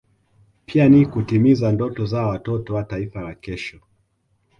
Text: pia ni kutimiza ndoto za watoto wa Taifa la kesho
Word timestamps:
pia 0.65 0.89
ni 0.89 1.05
kutimiza 1.05 1.71
ndoto 1.71 2.05
za 2.05 2.21
watoto 2.27 2.73
wa 2.75 2.83
Taifa 2.83 3.21
la 3.21 3.35
kesho 3.35 3.79